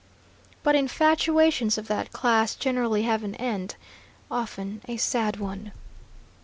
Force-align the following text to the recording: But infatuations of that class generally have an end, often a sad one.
But 0.63 0.73
infatuations 0.73 1.77
of 1.77 1.87
that 1.87 2.11
class 2.11 2.55
generally 2.55 3.03
have 3.03 3.23
an 3.23 3.35
end, 3.35 3.75
often 4.31 4.81
a 4.87 4.97
sad 4.97 5.39
one. 5.39 5.73